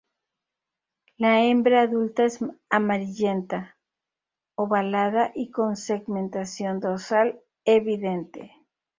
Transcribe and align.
La 1.17 1.41
hembra 1.43 1.81
adulta 1.83 2.25
es 2.25 2.39
amarillenta, 2.71 3.77
ovalada 4.55 5.31
y 5.35 5.51
con 5.51 5.75
segmentación 5.75 6.79
dorsal 6.79 7.39
evidente. 7.65 8.51